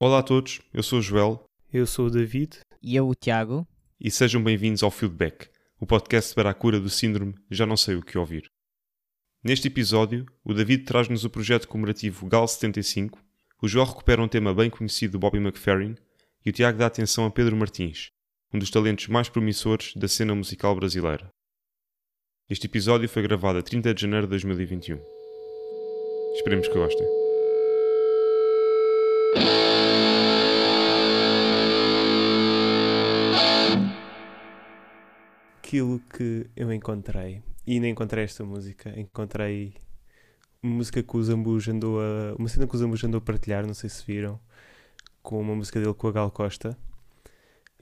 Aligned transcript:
Olá 0.00 0.20
a 0.20 0.22
todos, 0.22 0.60
eu 0.72 0.82
sou 0.82 1.00
o 1.00 1.02
Joel 1.02 1.44
Eu 1.72 1.84
sou 1.86 2.06
o 2.06 2.10
David. 2.10 2.60
E 2.80 2.94
eu, 2.94 3.08
o 3.08 3.14
Tiago. 3.14 3.66
e 4.00 4.10
sejam 4.12 4.40
bem-vindos 4.42 4.84
ao 4.84 4.92
Feedback, 4.92 5.48
o 5.80 5.86
podcast 5.86 6.34
para 6.36 6.50
a 6.50 6.54
cura 6.54 6.78
do 6.78 6.88
síndrome 6.88 7.34
Já 7.50 7.66
Não 7.66 7.76
Sei 7.76 7.96
O 7.96 8.02
Que 8.02 8.16
Ouvir. 8.16 8.48
Neste 9.42 9.66
episódio, 9.66 10.24
o 10.44 10.54
David 10.54 10.84
traz-nos 10.84 11.24
o 11.24 11.30
projeto 11.30 11.66
comemorativo 11.66 12.26
GAL 12.28 12.46
75, 12.46 13.18
o 13.60 13.66
Joel 13.66 13.86
recupera 13.86 14.22
um 14.22 14.28
tema 14.28 14.54
bem 14.54 14.70
conhecido 14.70 15.12
de 15.12 15.18
Bobby 15.18 15.38
McFerrin 15.38 15.96
e 16.46 16.50
o 16.50 16.52
Tiago 16.52 16.78
dá 16.78 16.86
atenção 16.86 17.26
a 17.26 17.30
Pedro 17.30 17.56
Martins, 17.56 18.10
um 18.54 18.58
dos 18.60 18.70
talentos 18.70 19.08
mais 19.08 19.28
promissores 19.28 19.94
da 19.96 20.06
cena 20.06 20.32
musical 20.32 20.76
brasileira. 20.76 21.28
Este 22.48 22.66
episódio 22.66 23.08
foi 23.08 23.22
gravado 23.22 23.58
a 23.58 23.62
30 23.62 23.92
de 23.92 24.02
janeiro 24.02 24.26
de 24.26 24.30
2021. 24.30 25.00
Esperemos 26.36 26.68
que 26.68 26.74
gostem. 26.74 27.06
Aquilo 35.68 36.00
que 36.16 36.46
eu 36.56 36.72
encontrei, 36.72 37.42
e 37.66 37.74
ainda 37.74 37.88
encontrei 37.88 38.24
esta 38.24 38.42
música, 38.42 38.88
encontrei 38.98 39.74
uma 40.62 40.76
música 40.76 41.02
que 41.02 41.14
o 41.14 41.22
Zambujo 41.22 41.70
andou 41.70 42.00
a. 42.00 42.34
uma 42.38 42.48
cena 42.48 42.66
que 42.66 42.74
o 42.74 42.78
Zambujo 42.78 43.06
andou 43.06 43.18
a 43.18 43.20
partilhar, 43.20 43.66
não 43.66 43.74
sei 43.74 43.90
se 43.90 44.02
viram, 44.02 44.40
com 45.22 45.38
uma 45.38 45.54
música 45.54 45.78
dele 45.78 45.92
com 45.92 46.08
a 46.08 46.12
Gal 46.12 46.30
Costa. 46.30 46.74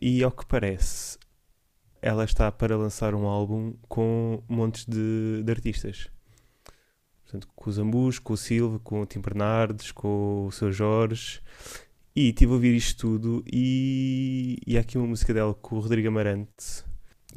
E 0.00 0.20
ao 0.24 0.32
que 0.32 0.44
parece, 0.44 1.16
ela 2.02 2.24
está 2.24 2.50
para 2.50 2.76
lançar 2.76 3.14
um 3.14 3.24
álbum 3.24 3.74
com 3.86 4.42
montes 4.48 4.84
de, 4.84 5.44
de 5.44 5.52
artistas. 5.52 6.10
Portanto, 7.22 7.46
com 7.54 7.70
o 7.70 7.72
Zambujo, 7.72 8.20
com 8.20 8.32
o 8.32 8.36
Silva, 8.36 8.80
com 8.80 9.02
o 9.02 9.06
Tim 9.06 9.20
Bernardes, 9.20 9.92
com 9.92 10.46
o 10.46 10.50
Seu 10.50 10.72
Jorge. 10.72 11.40
E 12.16 12.30
estive 12.30 12.50
a 12.50 12.54
ouvir 12.54 12.74
isto 12.74 12.98
tudo 12.98 13.44
e, 13.46 14.58
e 14.66 14.76
há 14.76 14.80
aqui 14.80 14.98
uma 14.98 15.06
música 15.06 15.32
dela 15.32 15.54
com 15.54 15.76
o 15.76 15.78
Rodrigo 15.78 16.08
Amarante, 16.08 16.84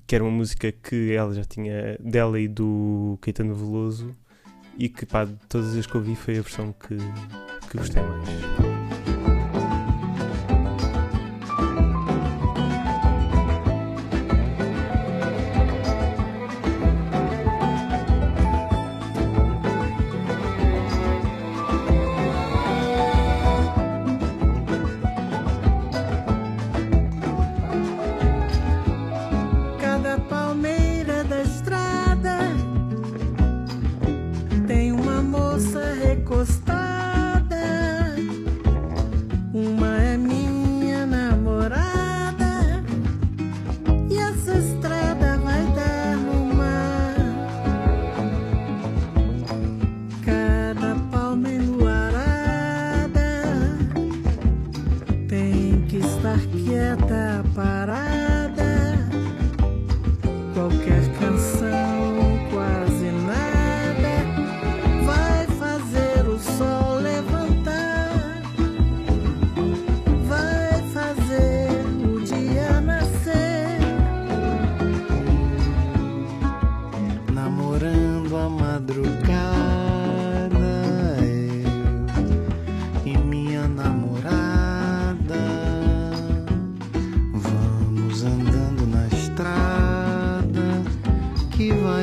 que 0.05 0.15
era 0.15 0.23
uma 0.23 0.31
música 0.31 0.71
que 0.71 1.11
ela 1.13 1.33
já 1.33 1.43
tinha 1.43 1.97
dela 1.99 2.39
e 2.39 2.47
do 2.47 3.17
Caetano 3.21 3.55
Veloso 3.55 4.15
e 4.77 4.89
que 4.89 5.05
pá, 5.05 5.27
todas 5.47 5.75
as 5.75 5.85
que 5.85 5.97
ouvi 5.97 6.15
foi 6.15 6.37
a 6.37 6.41
versão 6.41 6.73
que, 6.73 6.97
que 7.69 7.77
gostei 7.77 8.01
mais. 8.01 8.68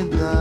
Que 0.09 0.35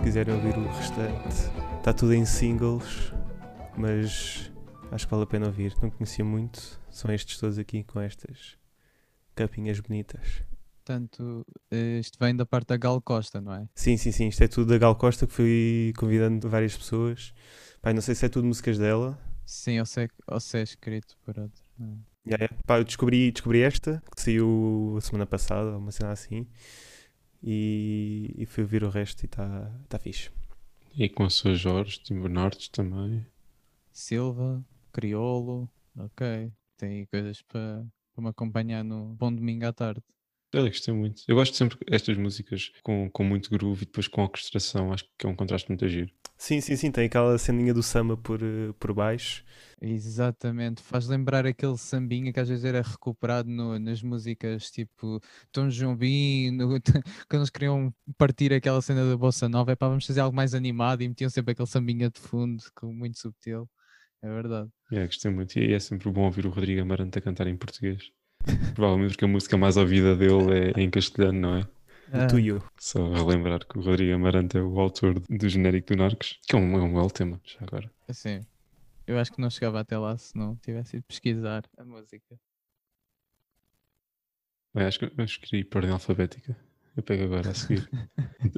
Se 0.00 0.04
quiserem 0.04 0.34
ouvir 0.34 0.56
o 0.56 0.66
restante, 0.66 1.28
está 1.76 1.92
tudo 1.92 2.14
em 2.14 2.24
singles, 2.24 3.12
mas 3.76 4.50
acho 4.90 5.06
que 5.06 5.10
vale 5.10 5.24
a 5.24 5.26
pena 5.26 5.44
ouvir. 5.44 5.74
Não 5.82 5.90
conhecia 5.90 6.24
muito, 6.24 6.80
são 6.90 7.12
estes 7.12 7.38
todos 7.38 7.58
aqui 7.58 7.84
com 7.84 8.00
estas 8.00 8.56
capinhas 9.34 9.78
bonitas. 9.78 10.42
Portanto, 10.76 11.46
eh, 11.70 11.98
isto 11.98 12.18
vem 12.18 12.34
da 12.34 12.46
parte 12.46 12.68
da 12.68 12.78
Gal 12.78 12.98
Costa, 13.02 13.42
não 13.42 13.52
é? 13.52 13.68
Sim, 13.74 13.98
sim, 13.98 14.10
sim. 14.10 14.28
Isto 14.28 14.42
é 14.42 14.48
tudo 14.48 14.70
da 14.70 14.78
Gal 14.78 14.96
Costa 14.96 15.26
que 15.26 15.34
fui 15.34 15.92
convidando 15.98 16.48
várias 16.48 16.74
pessoas. 16.74 17.34
Pá, 17.82 17.92
não 17.92 18.00
sei 18.00 18.14
se 18.14 18.24
é 18.24 18.30
tudo 18.30 18.46
músicas 18.46 18.78
dela. 18.78 19.18
Sim, 19.44 19.80
ou 19.80 19.84
se 19.84 20.04
é, 20.04 20.08
ou 20.28 20.40
se 20.40 20.56
é 20.56 20.62
escrito 20.62 21.14
por 21.26 21.38
outro. 21.38 21.62
é? 21.78 21.84
Yeah, 22.26 22.44
yeah. 22.44 22.56
Pá, 22.66 22.78
eu 22.78 22.84
descobri, 22.84 23.30
descobri 23.30 23.60
esta, 23.60 24.02
que 24.16 24.22
saiu 24.22 24.94
a 24.96 25.00
semana 25.02 25.26
passada, 25.26 25.76
uma 25.76 25.92
cena 25.92 26.10
assim. 26.10 26.46
E, 27.42 28.34
e 28.36 28.46
fui 28.46 28.62
ouvir 28.62 28.84
o 28.84 28.90
resto 28.90 29.22
e 29.22 29.26
está 29.26 29.70
tá 29.88 29.98
fixe. 29.98 30.30
E 30.96 31.08
com 31.08 31.24
a 31.24 31.30
sua 31.30 31.54
Jorge, 31.54 32.00
Tim 32.00 32.20
Bernardes 32.20 32.68
também. 32.68 33.26
Silva, 33.92 34.64
Criolo, 34.92 35.68
ok. 35.96 36.52
Tem 36.76 37.06
coisas 37.06 37.42
para 37.42 37.86
para 38.14 38.22
me 38.22 38.28
acompanhar 38.28 38.84
no 38.84 39.14
Bom 39.14 39.32
Domingo 39.32 39.66
à 39.66 39.72
tarde. 39.72 40.02
Eu 40.52 40.64
gostei 40.66 40.92
muito. 40.94 41.22
Eu 41.28 41.36
gosto 41.36 41.56
sempre 41.56 41.78
estas 41.88 42.16
músicas 42.16 42.72
com, 42.82 43.08
com 43.10 43.22
muito 43.24 43.50
groove 43.50 43.82
e 43.82 43.86
depois 43.86 44.08
com 44.08 44.22
orquestração. 44.22 44.92
Acho 44.92 45.04
que 45.18 45.26
é 45.26 45.28
um 45.28 45.34
contraste 45.36 45.68
muito 45.68 45.86
giro. 45.88 46.10
Sim, 46.36 46.60
sim, 46.60 46.74
sim. 46.76 46.90
Tem 46.90 47.06
aquela 47.06 47.36
ceninha 47.38 47.72
do 47.74 47.82
samba 47.82 48.16
por, 48.16 48.42
eh, 48.42 48.72
por 48.78 48.92
baixo. 48.94 49.44
Exatamente, 49.82 50.82
faz 50.82 51.06
lembrar 51.06 51.46
aquele 51.46 51.76
sambinha 51.78 52.32
que 52.32 52.40
às 52.40 52.48
vezes 52.48 52.64
era 52.66 52.82
recuperado 52.82 53.48
no- 53.48 53.78
nas 53.78 54.02
músicas 54.02 54.70
tipo 54.70 55.20
Tom 55.50 55.68
Jobim, 55.68 56.50
no- 56.50 56.68
quando 57.28 57.40
eles 57.40 57.50
queriam 57.50 57.94
partir 58.18 58.52
aquela 58.52 58.82
cena 58.82 59.08
da 59.08 59.16
Bossa 59.16 59.48
Nova, 59.48 59.72
é 59.72 59.76
para 59.76 59.88
vamos 59.88 60.04
fazer 60.06 60.20
algo 60.20 60.36
mais 60.36 60.54
animado 60.54 61.02
e 61.02 61.08
metiam 61.08 61.30
sempre 61.30 61.52
aquele 61.52 61.68
sambinha 61.68 62.10
de 62.10 62.20
fundo, 62.20 62.62
com 62.74 62.92
muito 62.92 63.18
subtil. 63.18 63.68
É 64.22 64.28
verdade. 64.28 64.70
Yeah, 64.92 65.06
gostei 65.06 65.30
muito. 65.32 65.58
E 65.58 65.72
é 65.72 65.80
sempre 65.80 66.10
bom 66.10 66.24
ouvir 66.26 66.46
o 66.46 66.50
Rodrigo 66.50 66.80
Amarante 66.82 67.18
a 67.18 67.22
cantar 67.22 67.46
em 67.48 67.56
português. 67.56 68.12
Provavelmente 68.74 69.12
porque 69.12 69.24
a 69.24 69.28
música 69.28 69.56
mais 69.56 69.76
ouvida 69.76 70.16
dele 70.16 70.72
é 70.74 70.80
em 70.80 70.90
castelhano, 70.90 71.40
não 71.40 71.56
é? 71.56 71.68
Ah, 72.12 72.26
Tu 72.26 72.38
e 72.40 72.48
eu. 72.48 72.62
Só 72.78 73.12
relembrar 73.12 73.64
que 73.66 73.78
o 73.78 73.82
Rodrigo 73.82 74.14
Amarante 74.14 74.56
é 74.58 74.62
o 74.62 74.80
autor 74.80 75.20
do 75.20 75.48
genérico 75.48 75.94
do 75.94 75.96
Narcos, 75.96 76.40
que 76.48 76.56
é 76.56 76.58
um, 76.58 76.76
é 76.76 76.82
um 76.82 76.92
belo 76.92 77.10
tema, 77.10 77.40
já 77.44 77.58
agora. 77.60 77.90
assim, 78.08 78.40
eu 79.06 79.18
acho 79.18 79.32
que 79.32 79.40
não 79.40 79.50
chegava 79.50 79.80
até 79.80 79.96
lá 79.96 80.16
se 80.18 80.36
não 80.36 80.56
tivesse 80.56 80.96
ido 80.96 81.04
pesquisar 81.06 81.62
a 81.76 81.84
música. 81.84 82.38
Bem, 84.74 84.86
acho 84.86 84.98
que 84.98 85.20
acho 85.20 85.40
que 85.40 85.46
queria 85.46 85.60
ir 85.60 85.64
por 85.64 85.78
ordem 85.78 85.92
alfabética. 85.92 86.56
Eu 86.96 87.02
pego 87.02 87.24
agora 87.24 87.50
a 87.50 87.54
seguir. 87.54 87.88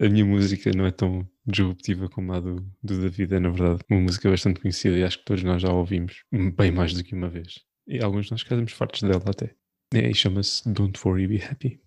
a 0.01 0.09
minha 0.09 0.25
música 0.25 0.71
não 0.75 0.87
é 0.87 0.91
tão 0.91 1.29
disruptiva 1.47 2.09
como 2.09 2.33
a 2.33 2.41
do, 2.41 2.57
do 2.83 3.01
David, 3.01 3.35
é 3.35 3.41
na 3.41 3.51
verdade 3.51 3.83
uma 3.91 4.01
música 4.01 4.31
bastante 4.31 4.61
conhecida 4.61 4.97
e 4.97 5.05
acho 5.05 5.19
que 5.19 5.25
todos 5.25 5.43
nós 5.43 5.61
já 5.61 5.69
a 5.69 5.75
ouvimos 5.75 6.25
bem 6.57 6.71
mais 6.71 6.95
do 6.95 7.05
que 7.05 7.15
uma 7.15 7.29
vez. 7.29 7.61
E 7.87 8.03
alguns 8.03 8.27
de 8.27 8.33
nós 8.33 8.43
ficamos 8.43 8.73
fartos 8.73 9.03
dela 9.03 9.23
até. 9.27 9.55
É, 9.95 10.09
e 10.09 10.15
chama-se 10.15 10.67
Don't 10.69 10.99
Worry 11.05 11.27
Be 11.27 11.45
Happy, 11.45 11.79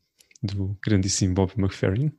do 0.44 0.78
grandíssimo 0.86 1.34
Bob 1.34 1.52
McFerrin. 1.57 2.12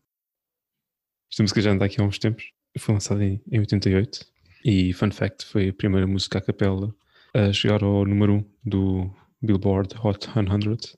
Esta 1.31 1.45
música 1.45 1.61
já 1.61 1.71
anda 1.71 1.85
aqui 1.85 2.01
há 2.01 2.05
uns 2.05 2.19
tempos. 2.19 2.51
Foi 2.79 2.95
lançada 2.95 3.25
em, 3.25 3.41
em 3.51 3.61
88 3.61 4.27
e, 4.65 4.93
fun 4.93 5.13
fact, 5.13 5.45
foi 5.45 5.69
a 5.69 5.73
primeira 5.73 6.07
música 6.07 6.39
a 6.39 6.43
capela 6.43 6.93
a 7.33 7.53
chegar 7.53 7.85
ao 7.85 8.05
número 8.05 8.35
1 8.35 8.45
do 8.65 9.11
Billboard 9.41 9.95
Hot 10.03 10.27
100. 10.27 10.97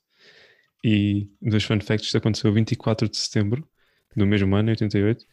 E 0.85 1.31
dois 1.43 1.65
fun 1.65 1.81
facts, 1.81 2.07
isto 2.07 2.17
aconteceu 2.17 2.53
24 2.53 3.09
de 3.09 3.17
setembro 3.17 3.69
do 4.17 4.27
mesmo 4.27 4.57
ano, 4.57 4.71
88. 4.71 5.27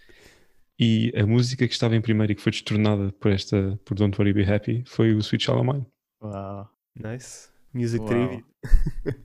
E 0.77 1.13
a 1.15 1.25
música 1.25 1.65
que 1.65 1.73
estava 1.73 1.95
em 1.95 2.01
primeiro 2.01 2.33
e 2.33 2.35
que 2.35 2.41
foi 2.41 2.51
destornada 2.51 3.11
por 3.13 3.31
esta, 3.31 3.79
por 3.85 3.95
Don't 3.95 4.17
Worry 4.19 4.33
Be 4.33 4.43
Happy, 4.43 4.83
foi 4.85 5.13
o 5.13 5.19
Sweet 5.19 5.45
Child 5.45 5.59
of 5.61 5.71
Mine. 5.71 5.85
Uau. 6.21 6.69
Nice. 6.95 7.47
Music 7.73 8.01
Uau. 8.01 8.09
Trivia. 8.09 8.43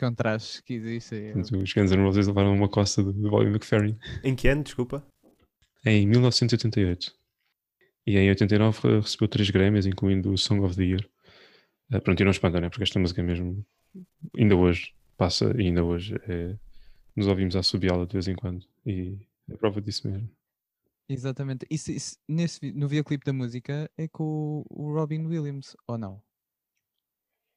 Os 0.00 0.08
contrastes 0.08 0.60
que 0.60 0.74
existem. 0.74 1.32
Portanto, 1.32 1.56
os 1.60 1.72
Guns 1.72 1.90
N' 1.90 2.02
Roses 2.04 2.26
levaram 2.28 2.54
uma 2.54 2.68
costa 2.68 3.02
do, 3.02 3.12
do 3.12 3.30
Bobby 3.30 3.46
McFerrin 3.50 3.98
Em 4.22 4.36
que 4.36 4.46
ano, 4.46 4.62
desculpa? 4.62 5.04
em 5.84 6.06
1988. 6.06 7.12
E 8.06 8.16
em 8.16 8.28
89 8.28 8.80
re- 8.88 9.00
recebeu 9.00 9.26
três 9.28 9.50
Grammys, 9.50 9.86
incluindo 9.86 10.32
o 10.32 10.38
Song 10.38 10.64
of 10.64 10.76
the 10.76 10.84
Year. 10.84 11.08
Uh, 11.92 12.00
pronto, 12.00 12.20
e 12.20 12.24
não 12.24 12.30
espanta, 12.30 12.60
né? 12.60 12.68
Porque 12.68 12.84
esta 12.84 12.98
música 12.98 13.22
mesmo, 13.22 13.64
ainda 14.38 14.54
hoje, 14.56 14.94
passa 15.16 15.52
e 15.60 15.66
ainda 15.66 15.82
hoje 15.84 16.14
é, 16.28 16.54
nos 17.16 17.26
ouvimos 17.26 17.56
a 17.56 17.60
assobiá-la 17.60 18.04
de 18.06 18.12
vez 18.12 18.28
em 18.28 18.34
quando. 18.36 18.64
E 18.86 19.18
é 19.50 19.56
prova 19.56 19.80
disso 19.80 20.08
mesmo. 20.08 20.30
Exatamente. 21.08 21.66
E 21.70 21.76
se- 21.78 21.98
se- 21.98 22.16
nesse, 22.28 22.70
no 22.72 22.86
videoclipe 22.86 23.24
da 23.24 23.32
música 23.32 23.90
é 23.96 24.06
com 24.06 24.24
o, 24.24 24.66
o 24.68 24.92
Robin 24.94 25.26
Williams, 25.26 25.76
ou 25.86 25.96
não? 25.98 26.22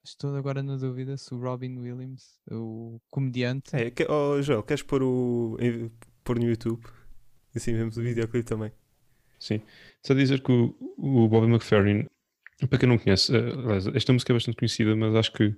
Estou 0.03 0.35
agora 0.35 0.63
na 0.63 0.77
dúvida 0.77 1.15
se 1.15 1.33
o 1.33 1.39
Robin 1.39 1.77
Williams, 1.77 2.39
o 2.49 2.99
comediante, 3.09 3.75
É, 3.75 3.91
que, 3.91 4.05
oh, 4.09 4.41
Joel, 4.41 4.63
queres 4.63 4.81
pôr, 4.81 5.03
o, 5.03 5.57
pôr 6.23 6.39
no 6.39 6.45
YouTube? 6.45 6.81
Assim 7.55 7.73
vemos 7.73 7.97
o 7.97 8.01
videoclipe 8.01 8.47
também. 8.47 8.71
Sim. 9.39 9.61
Só 10.05 10.13
dizer 10.13 10.41
que 10.41 10.51
o, 10.51 10.75
o 10.97 11.27
Bobby 11.27 11.47
McFerrin, 11.47 12.07
para 12.67 12.79
quem 12.79 12.89
não 12.89 12.97
conhece, 12.97 13.31
eh, 13.35 13.41
esta 13.95 14.11
música 14.13 14.31
é 14.33 14.35
bastante 14.35 14.57
conhecida, 14.57 14.95
mas 14.95 15.13
acho 15.15 15.33
que 15.33 15.55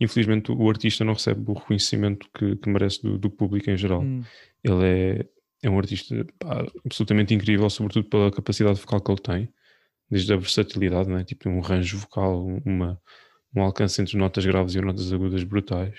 infelizmente 0.00 0.50
o 0.52 0.68
artista 0.68 1.04
não 1.04 1.12
recebe 1.12 1.42
o 1.50 1.54
reconhecimento 1.54 2.28
que, 2.34 2.56
que 2.56 2.68
merece 2.70 3.02
do, 3.02 3.18
do 3.18 3.30
público 3.30 3.70
em 3.70 3.76
geral. 3.76 4.02
Hum, 4.02 4.22
Ele 4.64 4.84
é, 4.84 5.28
é 5.62 5.70
um 5.70 5.78
artista 5.78 6.26
pá, 6.38 6.64
absolutamente 6.84 7.34
incrível, 7.34 7.68
sobretudo 7.68 8.08
pela 8.08 8.30
capacidade 8.30 8.80
vocal 8.80 9.00
que 9.02 9.10
ele 9.12 9.20
tem, 9.20 9.54
desde 10.10 10.32
a 10.32 10.36
versatilidade, 10.36 11.08
né? 11.10 11.24
tipo 11.24 11.48
um 11.50 11.60
range 11.60 11.94
vocal, 11.96 12.46
um- 12.46 12.60
uma, 12.64 13.00
um 13.54 13.62
alcance 13.62 14.00
entre 14.00 14.16
notas 14.16 14.44
graves 14.44 14.74
e 14.74 14.80
notas 14.80 15.12
agudas 15.12 15.44
brutais. 15.44 15.98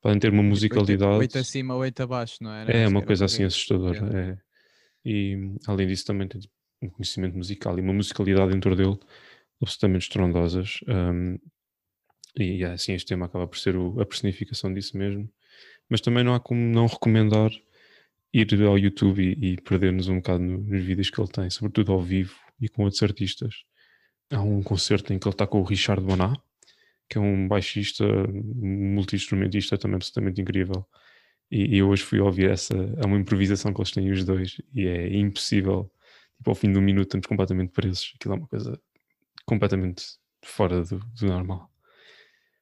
Podem 0.00 0.18
ter 0.18 0.30
uma 0.32 0.42
musicalidade. 0.42 1.16
8 1.16 1.38
acima, 1.38 1.74
8 1.76 2.02
abaixo, 2.02 2.36
não 2.42 2.50
era? 2.52 2.70
É 2.70 2.82
Acho 2.84 2.90
uma 2.90 3.02
coisa 3.02 3.24
assim 3.24 3.42
assustadora. 3.44 3.98
É. 4.18 4.38
E 5.04 5.54
além 5.66 5.86
disso, 5.86 6.04
também 6.04 6.28
tem 6.28 6.40
tipo, 6.40 6.52
um 6.82 6.88
conhecimento 6.90 7.36
musical 7.36 7.78
e 7.78 7.80
uma 7.80 7.92
musicalidade 7.92 8.52
dentro 8.52 8.76
dele 8.76 8.98
absolutamente 9.62 10.02
estrondosas. 10.04 10.80
Um, 10.86 11.38
e 12.38 12.64
assim, 12.64 12.92
este 12.92 13.08
tema 13.08 13.26
acaba 13.26 13.46
por 13.46 13.56
ser 13.58 13.76
o- 13.76 13.98
a 14.00 14.04
personificação 14.06 14.72
disso 14.74 14.96
mesmo. 14.96 15.28
Mas 15.88 16.00
também 16.00 16.24
não 16.24 16.34
há 16.34 16.40
como 16.40 16.60
não 16.60 16.86
recomendar 16.86 17.50
ir 18.32 18.62
ao 18.62 18.78
YouTube 18.78 19.22
e, 19.22 19.52
e 19.52 19.60
perder-nos 19.60 20.08
um 20.08 20.16
bocado 20.16 20.42
no- 20.42 20.58
nos 20.58 20.82
vídeos 20.84 21.08
que 21.10 21.20
ele 21.20 21.28
tem, 21.28 21.48
sobretudo 21.50 21.92
ao 21.92 22.00
vivo 22.02 22.34
e 22.60 22.68
com 22.68 22.82
outros 22.82 23.02
artistas. 23.02 23.54
Há 24.30 24.40
um 24.42 24.62
concerto 24.62 25.12
em 25.12 25.18
que 25.18 25.26
ele 25.28 25.34
está 25.34 25.46
com 25.46 25.60
o 25.60 25.64
Richard 25.64 26.02
Bonar, 26.04 26.36
que 27.08 27.18
é 27.18 27.20
um 27.20 27.48
baixista, 27.48 28.04
um 28.04 28.94
multi-instrumentista 28.94 29.78
também 29.78 29.96
absolutamente 29.96 30.40
incrível. 30.40 30.86
E, 31.50 31.76
e 31.76 31.82
hoje 31.82 32.02
fui 32.02 32.20
ouvir 32.20 32.50
essa, 32.50 32.74
é 32.74 33.06
uma 33.06 33.18
improvisação 33.18 33.72
que 33.72 33.80
eles 33.80 33.90
têm 33.92 34.10
os 34.10 34.24
dois 34.24 34.60
e 34.74 34.86
é 34.86 35.16
impossível. 35.16 35.90
Tipo, 36.38 36.50
ao 36.50 36.54
fim 36.54 36.72
de 36.72 36.78
um 36.78 36.82
minuto 36.82 37.08
estamos 37.08 37.26
completamente 37.26 37.70
presos. 37.72 38.12
Aquilo 38.16 38.34
é 38.34 38.38
uma 38.38 38.48
coisa 38.48 38.80
completamente 39.46 40.04
fora 40.42 40.82
do, 40.82 40.98
do 40.98 41.26
normal. 41.26 41.70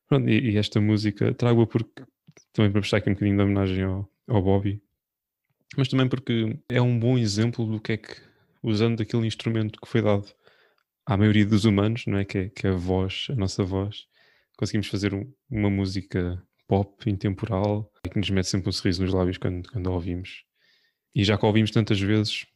Pronto, 0.08 0.28
e, 0.28 0.52
e 0.52 0.56
esta 0.58 0.80
música 0.80 1.32
trago-a 1.34 1.66
porque 1.66 2.02
também 2.52 2.70
para 2.70 2.80
prestar 2.80 2.98
aqui 2.98 3.10
um 3.10 3.14
bocadinho 3.14 3.36
de 3.36 3.42
homenagem 3.42 3.82
ao, 3.84 4.10
ao 4.28 4.42
Bobby, 4.42 4.82
mas 5.76 5.88
também 5.88 6.08
porque 6.08 6.58
é 6.68 6.80
um 6.80 6.98
bom 6.98 7.16
exemplo 7.16 7.66
do 7.66 7.80
que 7.80 7.92
é 7.92 7.96
que, 7.96 8.14
usando 8.62 9.00
aquele 9.00 9.26
instrumento 9.26 9.80
que 9.80 9.88
foi 9.88 10.02
dado 10.02 10.26
à 11.06 11.16
maioria 11.16 11.46
dos 11.46 11.64
humanos, 11.64 12.06
não 12.06 12.18
é? 12.18 12.24
Que 12.24 12.38
é, 12.38 12.48
que 12.50 12.66
é 12.66 12.70
a 12.70 12.74
voz, 12.74 13.26
a 13.30 13.34
nossa 13.34 13.64
voz, 13.64 14.06
conseguimos 14.56 14.86
fazer 14.88 15.14
um- 15.14 15.32
uma 15.50 15.70
música 15.70 16.42
pop, 16.66 17.10
intemporal, 17.10 17.90
que 18.10 18.18
nos 18.18 18.30
mete 18.30 18.46
sempre 18.48 18.68
um 18.68 18.72
sorriso 18.72 19.02
nos 19.02 19.12
lábios 19.12 19.38
quando, 19.38 19.70
quando 19.70 19.88
a 19.90 19.92
ouvimos. 19.92 20.44
E 21.14 21.24
já 21.24 21.36
que 21.36 21.44
a 21.44 21.48
ouvimos 21.48 21.70
tantas 21.70 22.00
vezes, 22.00 22.46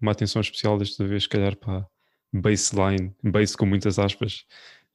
uma 0.00 0.12
atenção 0.12 0.40
especial 0.40 0.78
desta 0.78 1.06
vez, 1.06 1.24
se 1.24 1.28
calhar, 1.28 1.56
para 1.56 1.86
bassline, 2.32 3.14
bass 3.22 3.56
com 3.56 3.66
muitas 3.66 3.98
aspas, 3.98 4.44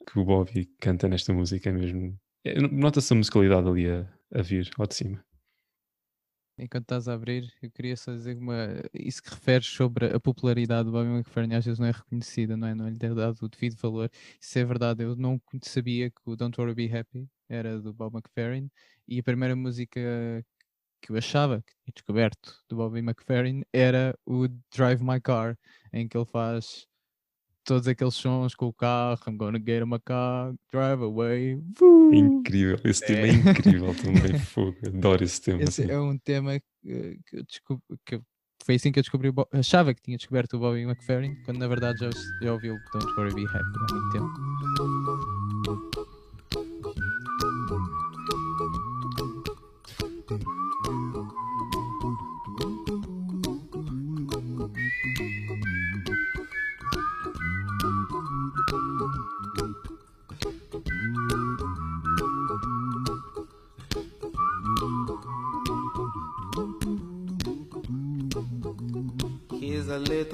que 0.08 0.18
o 0.20 0.24
Bobby 0.26 0.70
canta 0.80 1.08
nesta 1.08 1.34
música, 1.34 1.72
mesmo. 1.72 2.18
é- 2.46 2.60
Nota-se 2.62 3.12
a 3.12 3.16
musicalidade 3.16 3.68
ali 3.68 3.88
a, 3.90 4.08
a 4.34 4.42
vir 4.42 4.70
ao 4.78 4.88
de 4.88 4.96
cima. 4.96 5.24
Enquanto 6.60 6.84
estás 6.84 7.08
a 7.08 7.14
abrir, 7.14 7.52
eu 7.62 7.72
queria 7.72 7.96
só 7.96 8.12
dizer 8.12 8.38
uma, 8.38 8.68
isso 8.94 9.24
que 9.24 9.30
referes 9.30 9.68
sobre 9.68 10.08
a 10.08 10.20
popularidade 10.20 10.86
do 10.86 10.92
Bobby 10.92 11.10
McFerrin 11.10 11.54
às 11.54 11.66
vezes 11.66 11.80
não 11.80 11.88
é 11.88 11.92
reconhecida, 11.92 12.58
não 12.58 12.68
é? 12.68 12.76
Não 12.76 12.90
lhe 12.90 12.98
é 13.02 13.14
dado 13.14 13.38
o 13.42 13.50
devido 13.50 13.76
valor. 13.78 14.12
Isso 14.42 14.60
é 14.60 14.66
verdade, 14.66 15.04
eu 15.04 15.16
não 15.16 15.42
sabia 15.64 16.10
que 16.12 16.22
o 16.26 16.36
Don't 16.36 16.60
Worry 16.60 16.76
Be 16.76 16.98
Happy 16.98 17.30
era 17.48 17.80
do 17.80 17.94
Bob 17.94 18.16
McFerrin 18.16 18.70
e 19.08 19.20
a 19.20 19.24
primeira 19.24 19.56
música 19.56 20.00
que 21.02 21.12
eu 21.12 21.18
achava 21.18 21.62
que 21.62 21.74
tinha 21.84 21.94
descoberto 21.94 22.62
do 22.68 22.76
Bobby 22.76 23.00
McFerrin 23.00 23.64
era 23.74 24.18
o 24.26 24.48
Drive 24.76 25.02
My 25.02 25.22
Car, 25.22 25.58
em 25.94 26.08
que 26.08 26.18
ele 26.18 26.26
faz 26.26 26.88
todos 27.70 27.88
aqueles 27.88 28.16
sons 28.16 28.56
com 28.56 28.66
o 28.66 28.74
carro, 28.74 29.20
I'm 29.28 29.38
gonna 29.38 29.60
get 29.60 29.84
my 29.86 30.00
car, 30.04 30.54
drive 30.72 31.04
away. 31.04 31.62
voo. 31.80 32.12
Incrível, 32.14 32.80
esse 32.84 33.06
tema 33.06 33.28
é 33.28 33.30
É. 33.30 33.34
incrível 33.34 33.94
também, 34.34 34.40
fogo, 34.40 34.76
adoro 34.88 35.24
esse 35.24 35.40
tema. 35.40 35.62
Esse 35.62 35.84
assim. 35.84 35.92
é 35.92 36.00
um 36.00 36.18
tema 36.18 36.60
que, 36.60 37.20
que 37.28 37.38
eu 37.38 37.44
descobri, 37.44 37.84
que 38.06 38.20
foi 38.66 38.76
assim 38.76 38.92
que 38.92 38.98
eu 39.00 39.04
descobri, 39.04 39.32
Bo- 39.32 39.48
achava 39.54 39.94
que 39.94 40.02
tinha 40.02 40.18
descoberto 40.18 40.54
o 40.56 40.60
Bobby 40.60 40.82
McFerrin, 40.82 41.36
quando 41.46 41.60
na 41.60 41.68
verdade 41.68 42.00
já, 42.00 42.10
já 42.42 42.54
ouvi 42.54 42.72
o 42.72 42.78
Don't 42.92 43.14
Worry 43.18 43.34
Be 43.36 43.46
Happy 43.46 43.60
há 43.60 43.94
muito 43.94 44.10
tempo. 44.12 44.99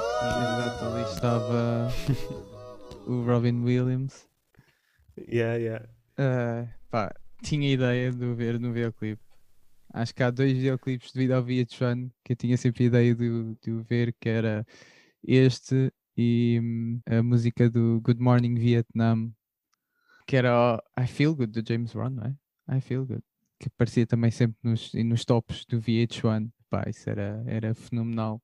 Exato, 0.00 0.84
ali 0.84 1.02
estava 1.04 1.88
o 3.06 3.22
Robin 3.24 3.62
Williams. 3.64 4.28
Yeah, 5.16 5.56
yeah. 5.56 5.88
Ah, 6.18 6.68
pá, 6.90 7.14
tinha 7.42 7.72
ideia 7.72 8.12
de 8.12 8.24
o 8.24 8.34
ver 8.34 8.60
no 8.60 8.72
videoclipe. 8.72 9.22
Acho 9.94 10.14
que 10.14 10.22
há 10.22 10.30
dois 10.30 10.52
videoclipes 10.52 11.12
devido 11.12 11.32
ao 11.32 11.42
VH1 11.42 12.10
que 12.22 12.32
eu 12.32 12.36
tinha 12.36 12.56
sempre 12.58 12.84
ideia 12.84 13.14
de, 13.14 13.28
o- 13.30 13.56
de 13.62 13.70
o 13.72 13.82
ver, 13.82 14.14
que 14.20 14.28
era 14.28 14.66
este 15.26 15.90
e 16.16 16.60
hum, 16.62 17.00
a 17.06 17.22
música 17.22 17.70
do 17.70 18.00
Good 18.02 18.20
Morning 18.20 18.54
Vietnam, 18.56 19.32
que 20.26 20.36
era 20.36 20.52
o 20.76 21.00
I 21.02 21.06
Feel 21.06 21.34
Good 21.34 21.62
do 21.62 21.66
James 21.66 21.92
Brown, 21.94 22.10
não 22.10 22.24
é? 22.68 22.76
I 22.76 22.80
Feel 22.82 23.06
Good, 23.06 23.22
que 23.58 23.68
aparecia 23.68 24.06
também 24.06 24.30
sempre 24.30 24.58
nos, 24.62 24.92
nos 24.92 25.24
tops 25.24 25.64
do 25.64 25.80
VH1. 25.80 26.50
Pá, 26.68 26.84
isso 26.88 27.08
era, 27.08 27.42
era 27.46 27.74
fenomenal. 27.74 28.42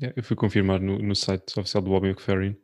Yeah, 0.00 0.14
eu 0.16 0.22
fui 0.22 0.36
confirmar 0.36 0.80
no, 0.80 0.98
no 0.98 1.14
site 1.14 1.58
oficial 1.58 1.82
do 1.82 1.90
Bobby 1.90 2.08
McFerrin. 2.08 2.56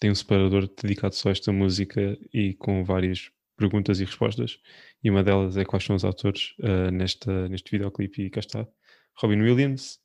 Tem 0.00 0.10
um 0.10 0.14
separador 0.14 0.68
dedicado 0.82 1.14
só 1.14 1.28
a 1.28 1.32
esta 1.32 1.52
música 1.52 2.18
e 2.34 2.54
com 2.54 2.82
várias 2.84 3.30
perguntas 3.56 4.00
e 4.00 4.04
respostas. 4.04 4.58
E 5.04 5.10
uma 5.10 5.22
delas 5.22 5.56
é 5.56 5.64
quais 5.64 5.84
são 5.84 5.94
os 5.94 6.04
autores 6.04 6.54
uh, 6.58 6.90
nesta, 6.90 7.48
neste 7.48 7.70
videoclipe. 7.70 8.22
E 8.22 8.30
cá 8.30 8.40
está: 8.40 8.66
Robin 9.14 9.40
Williams 9.40 10.00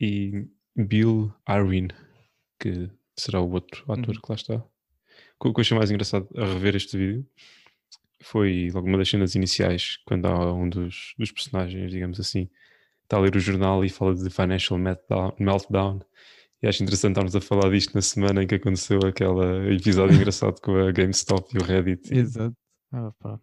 e 0.00 0.48
Bill 0.76 1.32
Arwin, 1.46 1.88
que 2.58 2.90
será 3.16 3.40
o 3.40 3.50
outro 3.52 3.84
ator 3.92 4.16
Uhum. 4.16 4.20
que 4.20 4.28
lá 4.28 4.34
está. 4.34 4.56
O 5.38 5.52
que 5.52 5.60
eu 5.60 5.62
achei 5.62 5.76
mais 5.76 5.90
engraçado 5.90 6.28
a 6.36 6.44
rever 6.44 6.74
este 6.74 6.96
vídeo 6.98 7.26
foi 8.22 8.70
logo 8.72 8.86
uma 8.86 8.98
das 8.98 9.08
cenas 9.08 9.34
iniciais, 9.34 9.98
quando 10.04 10.26
há 10.26 10.52
um 10.52 10.68
dos, 10.68 11.14
dos 11.18 11.30
personagens, 11.30 11.90
digamos 11.90 12.18
assim, 12.20 12.50
está 13.10 13.16
a 13.16 13.20
ler 13.20 13.34
o 13.34 13.40
jornal 13.40 13.84
e 13.84 13.88
fala 13.88 14.14
de 14.14 14.30
Financial 14.30 14.78
Meltdown. 14.78 16.00
E 16.62 16.68
acho 16.68 16.82
interessante 16.84 17.12
estarmos 17.12 17.34
a 17.34 17.40
falar 17.40 17.68
disto 17.70 17.92
na 17.92 18.02
semana 18.02 18.44
em 18.44 18.46
que 18.46 18.54
aconteceu 18.54 19.00
aquele 19.04 19.74
episódio 19.74 20.14
engraçado 20.16 20.60
com 20.60 20.76
a 20.76 20.92
GameStop 20.92 21.52
e 21.52 21.58
o 21.58 21.64
Reddit. 21.64 22.14
Exato. 22.14 22.54
Ah. 22.92 23.40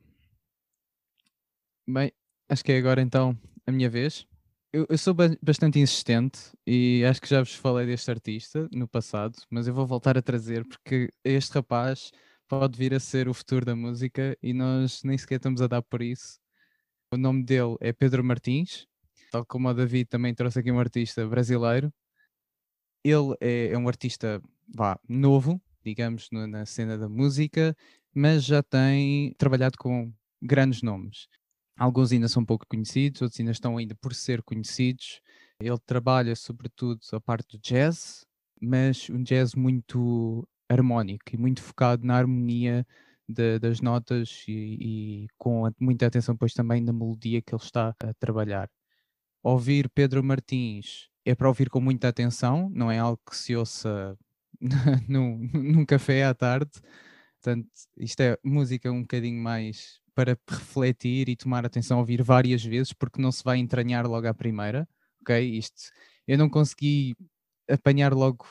Bem, 1.86 2.12
acho 2.48 2.64
que 2.64 2.72
é 2.72 2.78
agora 2.78 3.02
então 3.02 3.38
a 3.66 3.72
minha 3.72 3.90
vez. 3.90 4.26
Eu, 4.72 4.86
eu 4.90 4.98
sou 4.98 5.14
ba- 5.14 5.36
bastante 5.42 5.80
insistente 5.80 6.40
e 6.66 7.04
acho 7.04 7.22
que 7.22 7.30
já 7.30 7.40
vos 7.42 7.54
falei 7.56 7.86
deste 7.86 8.10
artista 8.10 8.70
no 8.72 8.88
passado, 8.88 9.36
mas 9.50 9.68
eu 9.68 9.74
vou 9.74 9.86
voltar 9.86 10.18
a 10.18 10.22
trazer 10.22 10.66
porque 10.66 11.10
este 11.26 11.54
rapaz 11.54 12.12
pode 12.48 12.78
vir 12.78 12.94
a 12.94 13.00
ser 13.00 13.28
o 13.28 13.34
futuro 13.34 13.66
da 13.66 13.76
música 13.76 14.38
e 14.42 14.54
nós 14.54 15.04
nem 15.04 15.18
sequer 15.18 15.36
estamos 15.38 15.62
a 15.62 15.68
dar 15.68 15.82
por 15.82 16.02
isso. 16.02 16.40
O 17.12 17.18
nome 17.18 17.44
dele 17.44 17.76
é 17.82 17.92
Pedro 17.92 18.24
Martins, 18.24 18.86
tal 19.32 19.46
como 19.46 19.70
o 19.70 19.74
David 19.74 20.06
também 20.10 20.34
trouxe 20.36 20.60
aqui 20.60 20.72
um 20.72 20.80
artista 20.80 21.26
brasileiro. 21.28 21.92
Ele 23.04 23.36
é, 23.42 23.68
é 23.72 23.78
um 23.78 23.88
artista 23.88 24.42
vá, 24.74 25.00
novo, 25.08 25.62
digamos, 25.84 26.28
no- 26.32 26.48
na 26.48 26.66
cena 26.66 26.98
da 26.98 27.08
música, 27.08 27.76
mas 28.14 28.44
já 28.44 28.62
tem 28.64 29.34
trabalhado 29.38 29.78
com 29.78 30.12
grandes 30.42 30.82
nomes. 30.82 31.28
Alguns 31.78 32.12
ainda 32.12 32.28
são 32.28 32.44
pouco 32.46 32.66
conhecidos, 32.68 33.22
outros 33.22 33.40
ainda 33.40 33.52
estão 33.52 33.78
ainda 33.78 33.96
por 33.96 34.14
ser 34.14 34.42
conhecidos. 34.44 35.22
Ele 35.60 35.78
trabalha 35.86 36.36
sobretudo 36.36 37.00
a 37.14 37.22
parte 37.22 37.58
do 37.58 37.62
jazz, 37.62 38.26
mas 38.62 39.10
um 39.10 39.22
jazz 39.24 39.54
muito 39.56 40.48
harmónico 40.70 41.24
e 41.34 41.38
muito 41.38 41.62
focado 41.62 42.06
na 42.06 42.16
harmonia 42.18 42.86
da- 43.30 43.58
das 43.60 43.80
notas 43.82 44.44
e, 44.48 45.24
e 45.26 45.28
com 45.38 45.64
muita 45.80 46.08
atenção 46.08 46.36
depois 46.36 46.54
também 46.54 46.82
na 46.82 46.92
melodia 46.94 47.42
que 47.42 47.54
ele 47.54 47.62
está 47.64 47.96
a 48.02 48.14
trabalhar. 48.16 48.70
Ouvir 49.48 49.90
Pedro 49.90 50.22
Martins 50.22 51.08
é 51.24 51.34
para 51.34 51.48
ouvir 51.48 51.70
com 51.70 51.80
muita 51.80 52.10
atenção, 52.10 52.70
não 52.70 52.92
é 52.92 53.00
algo 53.00 53.22
que 53.26 53.34
se 53.34 53.56
ouça 53.56 54.18
num, 55.08 55.38
num 55.54 55.86
café 55.86 56.26
à 56.26 56.34
tarde. 56.34 56.70
Portanto, 57.42 57.70
isto 57.96 58.20
é 58.20 58.38
música 58.44 58.92
um 58.92 59.04
bocadinho 59.04 59.42
mais 59.42 60.02
para 60.14 60.38
refletir 60.50 61.30
e 61.30 61.36
tomar 61.38 61.66
atenção, 61.66 62.00
ouvir 62.00 62.22
várias 62.22 62.62
vezes, 62.62 62.92
porque 62.92 63.22
não 63.22 63.32
se 63.32 63.42
vai 63.42 63.58
entranhar 63.58 64.06
logo 64.06 64.28
à 64.28 64.34
primeira, 64.34 64.86
ok? 65.22 65.40
Isto, 65.58 65.92
eu 66.28 66.38
não 66.38 66.50
consegui 66.50 67.16
apanhar 67.70 68.14
logo 68.14 68.46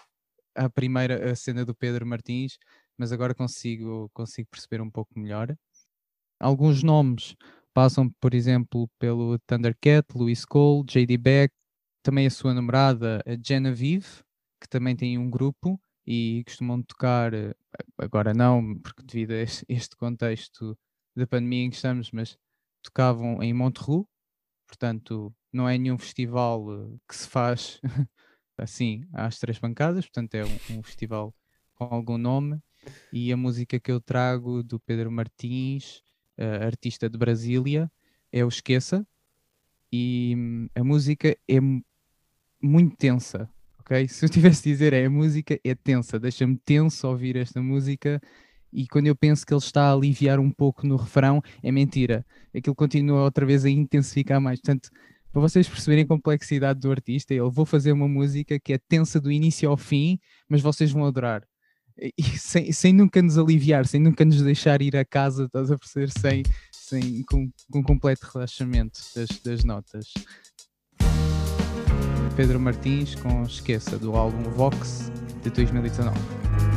à 0.55 0.71
primeira 0.71 1.31
a 1.31 1.37
cena 1.37 1.63
do 1.63 1.75
Pedro 1.75 2.07
Martins, 2.07 2.57
mas 2.97 3.13
agora 3.13 3.35
consigo, 3.35 4.09
consigo 4.15 4.49
perceber 4.51 4.81
um 4.81 4.91
pouco 4.91 5.19
melhor. 5.21 5.55
Alguns 6.41 6.83
nomes 6.83 7.37
passam, 7.77 8.09
por 8.19 8.33
exemplo, 8.33 8.89
pelo 8.99 9.39
Thundercat, 9.41 10.07
Louis 10.15 10.47
Cole, 10.47 10.83
J.D. 10.89 11.19
Beck, 11.19 11.55
também 12.03 12.27
a 12.27 12.31
sua 12.31 12.55
namorada, 12.55 13.23
a 13.27 13.37
Genevieve, 13.47 14.25
que 14.59 14.67
também 14.67 14.97
tem 14.97 15.19
um 15.19 15.29
grupo 15.29 15.79
e 16.07 16.43
costumam 16.47 16.83
tocar, 16.83 17.35
eh, 17.35 17.53
agora 17.99 18.33
não, 18.33 18.79
porque 18.79 19.03
devido 19.03 19.33
a 19.33 19.43
este- 19.69 19.95
contexto 19.99 20.75
da 21.15 21.27
pandemia 21.27 21.65
em 21.65 21.69
que 21.69 21.77
estamos, 21.77 22.11
mas 22.13 22.39
tocavam 22.83 23.43
em 23.43 23.53
Montreux, 23.53 24.07
portanto 24.67 25.35
não 25.53 25.69
é 25.69 25.77
nenhum 25.77 25.99
festival 25.99 26.65
eh, 26.73 26.97
que 27.07 27.15
se 27.15 27.29
faz 27.29 27.79
assim 28.57 29.05
às 29.13 29.39
três 29.39 29.59
pancadas, 29.59 30.07
portanto 30.07 30.35
é 30.35 30.47
um, 30.47 30.79
um 30.79 30.83
festival 30.83 31.35
com 31.75 31.85
algum 31.85 32.17
nome 32.17 32.59
e 33.13 33.31
a 33.31 33.37
música 33.37 33.79
que 33.79 33.93
eu 33.93 34.01
trago 34.01 34.63
do 34.63 34.81
Pedro 34.81 35.11
Martins, 35.11 36.03
eh, 36.39 36.65
artista 36.65 37.09
de 37.09 37.19
Brasília, 37.19 37.91
é 38.33 38.45
o 38.45 38.49
Esqueça 38.49 39.07
e 39.93 40.35
hum, 40.37 40.69
a 40.75 40.85
música 40.85 41.37
é 41.49 41.61
mu- 41.61 41.83
muito 42.63 42.97
tensa, 42.97 43.49
ok? 43.81 44.07
Se 44.09 44.25
eu 44.25 44.29
tivesse 44.29 44.65
de 44.65 44.71
dizer 44.71 44.93
é 44.93 45.07
a 45.07 45.11
música 45.11 45.59
é 45.65 45.75
tensa, 45.75 46.19
deixa-me 46.19 46.57
tenso 46.65 47.07
ouvir 47.09 47.37
esta 47.37 47.63
música 47.63 48.21
e 48.73 48.87
quando 48.89 49.07
eu 49.07 49.17
penso 49.17 49.47
que 49.47 49.55
ele 49.55 49.59
está 49.59 49.89
a 49.89 49.93
aliviar 49.93 50.39
um 50.39 50.51
pouco 50.51 50.87
no 50.87 50.97
refrão, 50.97 51.41
é 51.63 51.73
mentira. 51.73 52.27
Aquilo 52.55 52.75
continua 52.75 53.23
outra 53.23 53.47
vez 53.47 53.65
a 53.65 53.71
intensificar 53.71 54.41
mais. 54.41 54.61
Portanto, 54.61 54.91
para 55.33 55.41
vocês 55.41 55.69
perceberem 55.69 56.05
a 56.05 56.09
complexidade 56.09 56.81
do 56.81 56.91
artista, 56.91 57.33
ele 57.33 57.49
vou 57.51 57.65
fazer 57.65 57.93
uma 57.93 58.09
música 58.09 58.59
que 58.59 58.73
é 58.73 58.79
tensa 58.79 59.21
do 59.21 59.31
início 59.31 59.69
ao 59.71 59.77
fim, 59.77 60.19
mas 60.49 60.61
vocês 60.61 60.91
vão 60.91 61.07
adorar. 61.07 61.47
E 61.99 62.23
sem, 62.39 62.71
sem 62.73 62.93
nunca 62.93 63.23
nos 63.23 63.39
aliviar, 63.39 63.87
sem 63.87 64.01
nunca 64.01 64.25
nos 64.25 64.43
deixar 64.43 64.83
ir 64.83 64.97
a 64.97 65.05
casa, 65.05 65.45
estás 65.45 65.71
a 65.71 65.79
perceber? 65.79 66.11
Sem, 66.11 66.43
sem, 66.71 67.23
com, 67.23 67.51
com 67.71 67.83
completo 67.83 68.27
relaxamento 68.33 69.01
das, 69.15 69.29
das 69.43 69.65
notas. 69.65 70.13
Pedro 72.37 72.61
Martins 72.61 73.15
com 73.15 73.43
Esqueça, 73.45 73.99
do 73.99 74.15
álbum 74.15 74.43
Vox 74.51 75.11
de 75.43 75.49
2019. 75.49 76.76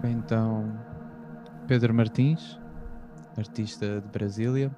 Foi 0.00 0.10
então 0.10 0.64
Pedro 1.68 1.92
Martins, 1.94 2.58
artista 3.36 4.00
de 4.00 4.08
Brasília. 4.08 4.70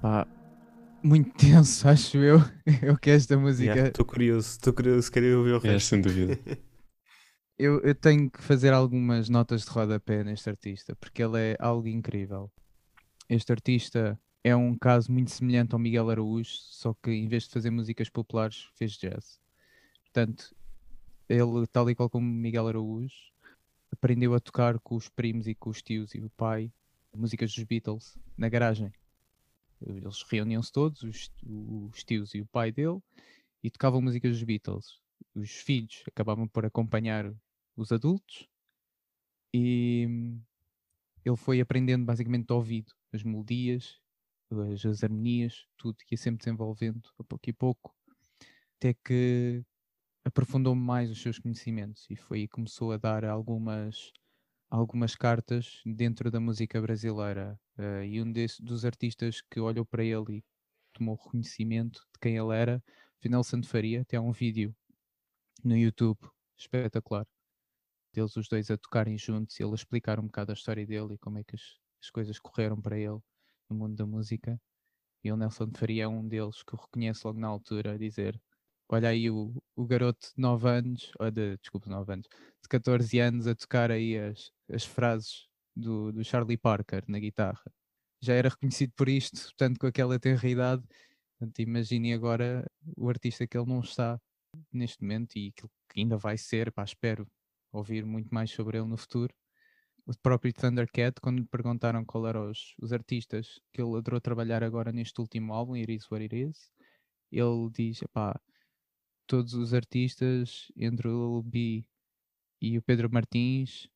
Pá, 0.00 0.26
muito 1.02 1.30
tenso, 1.36 1.88
acho 1.88 2.18
eu. 2.18 2.38
Eu 2.82 2.96
que 2.96 3.10
esta 3.10 3.36
música. 3.36 3.88
Estou 3.88 4.04
curioso, 4.04 4.48
estou 4.50 4.72
curioso, 4.72 5.10
queria 5.10 5.36
ouvir 5.36 5.52
o 5.54 5.66
É, 5.66 5.72
resto. 5.72 5.88
sem 5.88 6.00
dúvida. 6.00 6.38
Eu, 7.58 7.80
eu 7.80 7.94
tenho 7.94 8.30
que 8.30 8.42
fazer 8.42 8.74
algumas 8.74 9.30
notas 9.30 9.64
de 9.64 9.70
rodapé 9.70 10.22
neste 10.22 10.46
artista, 10.50 10.94
porque 10.96 11.22
ele 11.22 11.38
é 11.38 11.56
algo 11.58 11.88
incrível. 11.88 12.52
Este 13.30 13.50
artista 13.50 14.20
é 14.44 14.54
um 14.54 14.76
caso 14.76 15.10
muito 15.10 15.30
semelhante 15.30 15.72
ao 15.72 15.78
Miguel 15.78 16.10
Araújo, 16.10 16.50
só 16.50 16.92
que 16.92 17.10
em 17.10 17.26
vez 17.26 17.44
de 17.44 17.50
fazer 17.54 17.70
músicas 17.70 18.10
populares, 18.10 18.68
fez 18.74 18.92
jazz. 18.92 19.40
Portanto, 20.04 20.54
ele, 21.28 21.66
tal 21.72 21.88
e 21.90 21.94
qual 21.94 22.10
como 22.10 22.26
Miguel 22.26 22.68
Araújo, 22.68 23.14
aprendeu 23.90 24.34
a 24.34 24.40
tocar 24.40 24.78
com 24.80 24.96
os 24.96 25.08
primos 25.08 25.46
e 25.46 25.54
com 25.54 25.70
os 25.70 25.82
tios 25.82 26.14
e 26.14 26.20
o 26.20 26.30
pai 26.30 26.72
músicas 27.14 27.54
dos 27.54 27.64
Beatles 27.64 28.18
na 28.36 28.48
garagem. 28.48 28.92
Eles 29.80 30.22
reuniam-se 30.22 30.72
todos, 30.72 31.02
os, 31.02 31.30
os 31.44 32.04
tios 32.04 32.34
e 32.34 32.40
o 32.40 32.46
pai 32.46 32.70
dele, 32.72 33.00
e 33.62 33.70
tocavam 33.70 34.00
músicas 34.00 34.32
dos 34.32 34.42
Beatles. 34.42 35.00
Os 35.34 35.50
filhos 35.50 36.02
acabavam 36.06 36.46
por 36.46 36.64
acompanhar 36.64 37.32
os 37.76 37.92
adultos 37.92 38.48
e 39.52 40.06
hum, 40.08 40.40
ele 41.24 41.36
foi 41.36 41.60
aprendendo 41.60 42.04
basicamente 42.04 42.46
de 42.46 42.52
ouvido 42.52 42.92
as 43.12 43.22
melodias, 43.22 43.98
as, 44.50 44.84
as 44.84 45.02
harmonias, 45.02 45.66
tudo 45.76 45.98
que 45.98 46.14
ia 46.14 46.18
sempre 46.18 46.38
desenvolvendo 46.38 47.02
a 47.18 47.24
pouco 47.24 47.50
e 47.50 47.52
pouco, 47.52 47.94
até 48.76 48.94
que 48.94 49.64
aprofundou 50.26 50.74
mais 50.74 51.08
os 51.08 51.22
seus 51.22 51.38
conhecimentos 51.38 52.04
e 52.10 52.16
foi 52.16 52.40
aí 52.40 52.48
que 52.48 52.54
começou 52.54 52.90
a 52.90 52.96
dar 52.96 53.24
algumas 53.24 54.12
algumas 54.68 55.14
cartas 55.14 55.80
dentro 55.86 56.30
da 56.32 56.40
música 56.40 56.80
brasileira. 56.82 57.60
Eh, 57.78 58.06
e 58.08 58.22
um 58.22 58.32
desse, 58.32 58.60
dos 58.62 58.84
artistas 58.84 59.40
que 59.40 59.60
olhou 59.60 59.86
para 59.86 60.02
ele 60.04 60.38
e 60.38 60.44
tomou 60.92 61.14
reconhecimento 61.14 62.00
de 62.12 62.18
quem 62.20 62.36
ele 62.36 62.52
era 62.52 62.82
foi 63.20 63.30
Nelson 63.30 63.62
Faria, 63.62 64.04
tem 64.04 64.18
um 64.18 64.32
vídeo 64.32 64.74
no 65.64 65.76
YouTube 65.76 66.18
espetacular 66.58 67.26
deles 68.12 68.36
os 68.36 68.48
dois 68.48 68.68
a 68.70 68.76
tocarem 68.76 69.16
juntos 69.16 69.60
e 69.60 69.62
ele 69.62 69.72
a 69.72 69.74
explicar 69.76 70.18
um 70.18 70.26
bocado 70.26 70.50
a 70.50 70.54
história 70.54 70.84
dele 70.84 71.14
e 71.14 71.18
como 71.18 71.38
é 71.38 71.44
que 71.44 71.54
as, 71.54 71.78
as 72.02 72.10
coisas 72.10 72.40
correram 72.40 72.80
para 72.82 72.98
ele 72.98 73.20
no 73.70 73.76
mundo 73.76 73.94
da 73.94 74.06
música. 74.06 74.60
E 75.22 75.30
o 75.30 75.36
Nelson 75.36 75.70
Faria 75.72 76.04
é 76.04 76.08
um 76.08 76.26
deles 76.26 76.64
que 76.64 76.74
o 76.74 76.78
reconhece 76.78 77.24
logo 77.24 77.38
na 77.38 77.48
altura 77.48 77.92
a 77.92 77.98
dizer 77.98 78.40
olha 78.88 79.08
aí 79.08 79.30
o, 79.30 79.52
o 79.74 79.86
garoto 79.86 80.28
de 80.34 80.40
9 80.40 80.68
anos, 80.68 81.12
ou 81.18 81.30
de, 81.30 81.56
desculpa, 81.58 81.90
9 81.90 82.12
anos, 82.12 82.26
de 82.62 82.68
14 82.68 83.18
anos 83.20 83.46
a 83.46 83.54
tocar 83.54 83.90
aí 83.90 84.18
as, 84.18 84.50
as 84.70 84.84
frases 84.84 85.48
do, 85.74 86.12
do 86.12 86.24
Charlie 86.24 86.56
Parker 86.56 87.04
na 87.08 87.18
guitarra. 87.18 87.62
Já 88.20 88.34
era 88.34 88.48
reconhecido 88.48 88.92
por 88.96 89.08
isto, 89.08 89.42
portanto, 89.42 89.78
com 89.78 89.86
aquela 89.86 90.18
tenra 90.18 90.48
idade. 90.48 90.82
Portanto, 91.38 91.58
imagine 91.60 92.14
agora 92.14 92.64
o 92.96 93.08
artista 93.08 93.46
que 93.46 93.56
ele 93.58 93.68
não 93.68 93.80
está 93.80 94.20
neste 94.72 95.02
momento 95.02 95.36
e 95.36 95.52
que 95.52 95.66
ainda 95.96 96.16
vai 96.16 96.38
ser, 96.38 96.72
pá, 96.72 96.84
espero 96.84 97.26
ouvir 97.72 98.04
muito 98.06 98.32
mais 98.34 98.50
sobre 98.50 98.78
ele 98.78 98.86
no 98.86 98.96
futuro. 98.96 99.34
O 100.06 100.12
próprio 100.22 100.52
Thundercat, 100.52 101.20
quando 101.20 101.40
lhe 101.40 101.46
perguntaram 101.46 102.04
qual 102.04 102.26
eram 102.26 102.50
os, 102.50 102.74
os 102.80 102.92
artistas 102.92 103.60
que 103.72 103.82
ele 103.82 103.96
adorou 103.96 104.20
trabalhar 104.20 104.62
agora 104.62 104.92
neste 104.92 105.20
último 105.20 105.52
álbum, 105.52 105.74
It 105.74 105.92
Is 105.92 106.10
What 106.10 106.22
It 106.22 106.36
Is, 106.36 106.70
ele 107.30 107.70
diz, 107.72 108.00
pá, 108.12 108.40
todos 109.26 109.54
os 109.54 109.74
artistas, 109.74 110.70
entre 110.76 111.08
o 111.08 111.42
B 111.42 111.84
e 112.60 112.78
o 112.78 112.82
Pedro 112.82 113.10
Martins, 113.12 113.88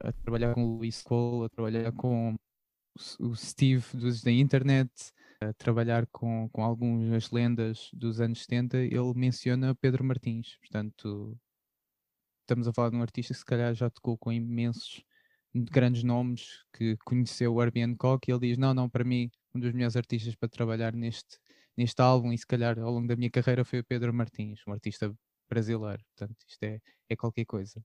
a 0.00 0.12
trabalhar 0.12 0.54
com 0.54 0.64
o 0.64 0.76
Luís 0.78 1.02
Cole, 1.02 1.46
a 1.46 1.48
trabalhar 1.48 1.92
com 1.92 2.36
o 3.18 3.34
Steve 3.34 3.84
dos 3.94 4.22
da 4.22 4.30
internet, 4.30 4.90
a 5.40 5.52
trabalhar 5.54 6.06
com, 6.08 6.48
com 6.50 6.62
algumas 6.62 7.30
lendas 7.30 7.88
dos 7.92 8.20
anos 8.20 8.42
70, 8.42 8.78
ele 8.78 9.14
menciona 9.14 9.74
Pedro 9.74 10.04
Martins. 10.04 10.56
Portanto, 10.58 11.38
estamos 12.42 12.68
a 12.68 12.72
falar 12.72 12.90
de 12.90 12.96
um 12.96 13.02
artista 13.02 13.32
que 13.32 13.38
se 13.38 13.44
calhar 13.44 13.74
já 13.74 13.88
tocou 13.88 14.18
com 14.18 14.32
imensos 14.32 15.02
grandes 15.54 16.02
nomes, 16.02 16.64
que 16.72 16.96
conheceu 17.04 17.54
o 17.54 17.62
Herbie 17.62 17.82
Hancock 17.82 18.28
e 18.28 18.32
ele 18.32 18.48
diz, 18.48 18.58
não, 18.58 18.72
não, 18.72 18.88
para 18.88 19.04
mim, 19.04 19.30
um 19.54 19.60
dos 19.60 19.72
melhores 19.72 19.96
artistas 19.96 20.34
para 20.34 20.48
trabalhar 20.48 20.94
neste, 20.94 21.38
neste 21.80 22.02
álbum 22.02 22.30
e 22.30 22.36
se 22.36 22.46
calhar 22.46 22.78
ao 22.78 22.92
longo 22.92 23.08
da 23.08 23.16
minha 23.16 23.30
carreira 23.30 23.64
foi 23.64 23.78
o 23.78 23.84
Pedro 23.84 24.12
Martins, 24.12 24.60
um 24.66 24.72
artista 24.72 25.10
brasileiro. 25.48 26.04
Portanto, 26.14 26.36
isto 26.46 26.62
é, 26.62 26.78
é 27.08 27.16
qualquer 27.16 27.46
coisa. 27.46 27.82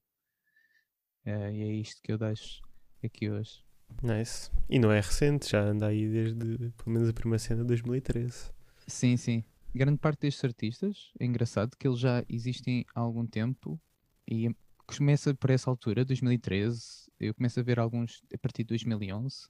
Eh, 1.24 1.52
e 1.54 1.62
é 1.62 1.72
isto 1.72 2.02
que 2.02 2.12
eu 2.12 2.18
deixo 2.18 2.60
aqui 3.02 3.30
hoje. 3.30 3.64
Nice. 4.02 4.50
E 4.68 4.78
não 4.78 4.92
é 4.92 5.00
recente, 5.00 5.50
já 5.50 5.62
anda 5.62 5.86
aí 5.86 6.06
desde 6.08 6.70
pelo 6.72 6.90
menos 6.90 7.08
a 7.08 7.12
primeira 7.14 7.38
cena 7.38 7.62
de 7.62 7.68
2013. 7.68 8.52
Sim, 8.86 9.16
sim. 9.16 9.42
Grande 9.74 9.98
parte 9.98 10.20
destes 10.20 10.44
artistas, 10.44 11.10
é 11.18 11.24
engraçado 11.24 11.74
que 11.76 11.88
eles 11.88 11.98
já 11.98 12.22
existem 12.28 12.84
há 12.94 13.00
algum 13.00 13.26
tempo 13.26 13.80
e 14.28 14.54
começa 14.86 15.34
por 15.34 15.50
essa 15.50 15.70
altura, 15.70 16.04
2013, 16.04 17.10
eu 17.18 17.34
começo 17.34 17.58
a 17.58 17.62
ver 17.62 17.78
alguns 17.78 18.22
a 18.32 18.38
partir 18.38 18.62
de 18.62 18.68
2011 18.68 19.48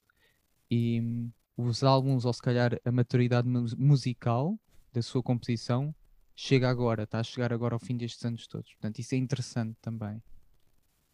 e 0.71 1.29
os 1.57 1.83
álbuns, 1.83 2.25
ou 2.25 2.33
se 2.33 2.41
calhar 2.41 2.79
a 2.85 2.91
maturidade 2.91 3.47
mu- 3.49 3.65
musical 3.77 4.59
da 4.93 5.01
sua 5.01 5.23
composição, 5.23 5.93
chega 6.35 6.69
agora, 6.69 7.03
está 7.03 7.19
a 7.19 7.23
chegar 7.23 7.51
agora 7.53 7.75
ao 7.75 7.79
fim 7.79 7.97
destes 7.97 8.23
anos 8.25 8.47
todos. 8.47 8.71
Portanto, 8.73 8.99
isso 8.99 9.15
é 9.15 9.17
interessante 9.17 9.75
também. 9.81 10.21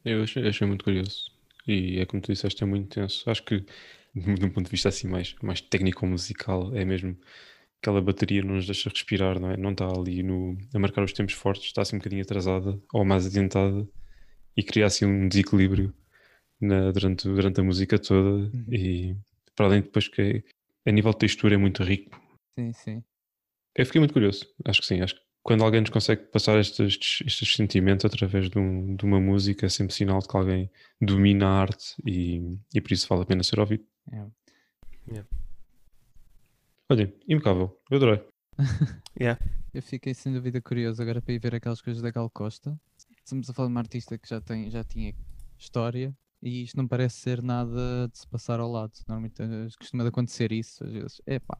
Eu 0.04 0.24
achei, 0.24 0.48
achei 0.48 0.68
muito 0.68 0.84
curioso. 0.84 1.32
E 1.68 2.00
é 2.00 2.06
como 2.06 2.22
tu 2.22 2.32
disseste, 2.34 2.64
é 2.64 2.66
muito 2.68 2.86
intenso. 2.86 3.30
Acho 3.30 3.44
que, 3.44 3.60
de 4.16 4.46
um 4.46 4.50
ponto 4.50 4.66
de 4.66 4.72
vista 4.72 4.90
assim 4.90 5.08
mais, 5.08 5.36
mais 5.42 5.62
técnico-musical, 5.62 6.76
é 6.76 6.84
mesmo 6.86 7.18
aquela 7.82 8.02
bateria 8.02 8.44
não 8.44 8.56
nos 8.56 8.66
deixa 8.66 8.90
respirar, 8.90 9.40
não 9.40 9.52
é? 9.52 9.58
Não 9.58 9.72
está 9.72 9.88
ali 9.88 10.24
no, 10.24 10.58
a 10.74 10.80
marcar 10.80 11.04
os 11.04 11.14
tempos 11.14 11.34
fortes, 11.36 11.66
está 11.68 11.82
assim 11.84 11.98
um 11.98 12.00
bocadinho 12.00 12.24
atrasada 12.24 12.80
ou 12.94 13.06
mais 13.06 13.26
adiantada 13.26 13.88
e 14.58 14.64
cria 14.64 14.86
assim 14.88 15.06
um 15.06 15.28
desequilíbrio 15.28 15.94
na- 16.62 16.92
durante, 16.92 17.28
durante 17.28 17.62
a 17.62 17.64
música 17.64 18.00
toda. 18.00 18.52
E 18.72 19.16
para 19.56 19.66
além 19.68 19.80
de 19.82 19.88
depois 19.88 20.08
que 20.08 20.44
a 20.86 20.92
nível 20.92 21.12
de 21.12 21.20
textura 21.20 21.56
é 21.56 21.58
muito 21.58 21.84
rico. 21.84 22.20
Sim, 22.58 22.74
sim. 22.74 23.04
Eu 23.76 23.86
fiquei 23.86 24.00
muito 24.00 24.14
curioso. 24.14 24.46
Acho 24.66 24.82
que 24.82 24.88
sim. 24.88 25.02
Acho 25.02 25.16
que 25.16 25.22
quando 25.44 25.64
alguém 25.64 25.82
nos 25.82 25.90
consegue 25.90 26.24
passar 26.28 26.60
estes, 26.60 27.22
estes 27.26 27.56
sentimentos 27.56 28.06
através 28.06 28.50
de, 28.50 28.58
um- 28.60 28.96
de 28.96 29.04
uma 29.06 29.20
música, 29.20 29.66
é 29.66 29.70
sempre 29.70 29.94
sinal 29.94 30.20
de 30.20 30.28
que 30.28 30.38
alguém 30.38 30.70
domina 31.02 31.48
a 31.48 31.62
arte 31.62 31.96
e, 32.06 32.58
e 32.74 32.80
por 32.82 32.92
isso 32.92 33.08
vale 33.08 33.24
a 33.24 33.26
pena 33.26 33.44
ser 33.44 33.60
ouvido. 33.60 33.86
É. 34.12 35.24
Olha, 36.90 37.14
impecável. 37.28 37.78
Eu 37.90 37.98
adorei. 37.98 38.24
Eu 39.74 39.82
fiquei 39.82 40.14
sem 40.14 40.32
dúvida 40.32 40.62
curioso 40.62 41.02
agora 41.02 41.20
para 41.20 41.34
ir 41.34 41.40
ver 41.40 41.56
aquelas 41.56 41.82
coisas 41.82 42.02
da 42.04 42.12
Gal 42.12 42.30
Costa. 42.30 42.80
Estamos 43.26 43.50
a 43.50 43.54
falar 43.54 43.68
de 43.70 43.74
uma 43.74 43.80
artista 43.80 44.18
que 44.20 44.30
já, 44.30 44.40
tem, 44.40 44.70
já 44.70 44.84
tinha 44.84 45.16
história 45.58 46.16
e 46.44 46.64
isto 46.64 46.76
não 46.76 46.86
parece 46.88 47.16
ser 47.22 47.42
nada 47.42 48.08
de 48.12 48.18
se 48.20 48.28
passar 48.28 48.60
ao 48.60 48.70
lado. 48.70 48.92
Normalmente 49.08 49.42
eh, 49.42 49.68
costuma 49.80 50.04
de 50.04 50.10
acontecer 50.10 50.52
isso 50.52 50.84
às 50.84 50.92
vezes. 50.92 51.22
Epá, 51.26 51.58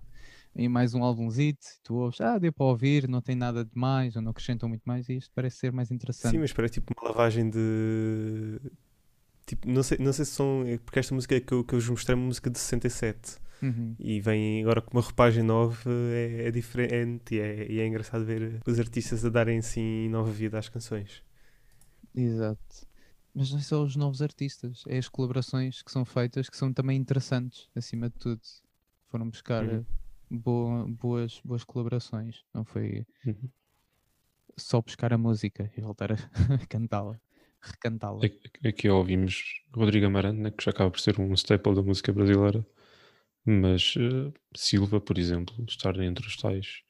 e 0.56 0.68
mais 0.68 0.94
um 0.94 1.04
álbumzito, 1.04 1.66
tu 1.84 1.96
ouves, 1.96 2.20
ah, 2.20 2.38
deu 2.38 2.52
para 2.52 2.66
ouvir, 2.66 3.08
não 3.08 3.22
tem 3.22 3.36
nada 3.36 3.64
de 3.64 3.72
mais, 3.74 4.16
ou 4.16 4.22
não 4.22 4.32
acrescentam 4.32 4.68
muito 4.68 4.84
mais, 4.84 5.08
e 5.08 5.16
isto 5.18 5.32
parece 5.34 5.58
ser 5.58 5.72
mais 5.72 5.90
interessante. 5.90 6.32
Sim, 6.34 6.40
mas 6.40 6.52
parece 6.52 6.76
tipo 6.76 6.94
uma 7.00 7.10
lavagem 7.10 7.50
de. 7.50 8.60
Tipo, 9.46 9.70
não 9.70 9.82
sei, 9.84 9.98
não 10.00 10.12
sei 10.14 10.26
se 10.26 10.32
são. 10.32 10.64
é 10.68 10.78
Porque 10.78 11.00
esta 11.00 11.16
música 11.16 11.40
que 11.40 11.54
eu, 11.54 11.64
que 11.64 11.74
eu 11.74 11.80
vos 11.80 11.90
mostrei 11.90 12.14
é 12.14 12.18
uma 12.18 12.28
música 12.28 12.50
de 12.50 12.60
67 12.60 13.42
Uhum. 13.62 13.96
e 13.98 14.20
vem 14.20 14.62
agora 14.62 14.82
com 14.82 14.92
uma 14.98 15.02
roupagem 15.02 15.42
nova, 15.42 15.90
é, 16.12 16.48
é 16.48 16.52
diferente 16.52 17.36
e 17.36 17.40
é, 17.40 17.72
e 17.72 17.80
é 17.80 17.88
engraçado 17.88 18.26
ver 18.26 18.60
os 18.68 18.78
artistas 18.78 19.24
a 19.24 19.30
darem 19.30 19.60
assim 19.60 20.10
nova 20.10 20.30
vida 20.30 20.60
às 20.60 20.68
canções. 20.68 21.24
Exato. 22.14 22.86
Mas 23.34 23.52
não 23.52 23.60
só 23.60 23.84
os 23.84 23.96
novos 23.96 24.22
artistas, 24.22 24.84
é 24.88 24.98
as 24.98 25.10
colaborações 25.10 25.82
que 25.82 25.92
são 25.92 26.06
feitas 26.06 26.50
que 26.50 26.58
são 26.58 26.72
também 26.72 26.98
interessantes, 26.98 27.68
acima 27.76 28.10
de 28.10 28.16
tudo. 28.20 28.42
Foram 29.10 29.30
buscar 29.30 29.64
Uhum. 29.64 29.80
eh, 29.80 29.86
boa- 30.30 30.86
boas, 30.88 31.42
boas 31.44 31.64
colaborações, 31.64 32.44
não 32.54 32.64
foi 32.64 33.06
Uhum. 33.26 33.50
só 34.58 34.82
buscar 34.82 35.14
a 35.14 35.18
música 35.18 35.72
e 35.76 35.82
voltar 35.82 36.12
a 36.12 36.16
cantá-la, 36.70 37.20
recantá-la. 37.62 38.20
Aqui- 38.64 38.90
ouvimos 38.90 39.64
Rodrigo 39.74 40.06
Amarante, 40.06 40.40
né, 40.40 40.52
que 40.52 40.64
já 40.64 40.72
acaba 40.72 40.92
por 40.92 41.00
ser 41.00 41.20
um 41.20 41.34
staple 41.34 41.74
da 41.76 41.82
música 41.82 42.14
brasileira, 42.14 42.66
mas 43.46 43.96
eh, 43.98 44.32
Silva, 44.56 45.02
por 45.02 45.18
exemplo, 45.18 45.56
estar 45.68 46.00
entre 46.02 46.28
os 46.28 46.38
tais 46.38 46.84